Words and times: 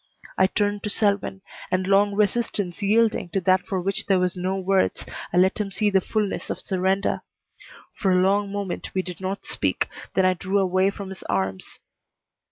I 0.35 0.47
turned 0.47 0.81
to 0.81 0.89
Selwyn, 0.89 1.43
and 1.69 1.85
long 1.85 2.15
resistance 2.15 2.81
yielding 2.81 3.29
to 3.33 3.41
that 3.41 3.67
for 3.67 3.79
which 3.79 4.07
there 4.07 4.17
was 4.17 4.35
no 4.35 4.57
words, 4.57 5.05
I 5.31 5.37
let 5.37 5.59
him 5.59 5.69
see 5.69 5.91
the 5.91 6.01
fulness 6.01 6.49
of 6.49 6.59
surrender. 6.59 7.21
For 7.93 8.11
a 8.11 8.15
long 8.23 8.51
moment 8.51 8.95
we 8.95 9.03
did 9.03 9.21
not 9.21 9.45
speak, 9.45 9.87
then 10.15 10.25
I 10.25 10.33
drew 10.33 10.57
away 10.57 10.89
from 10.89 11.09
his 11.09 11.21
arms. 11.29 11.77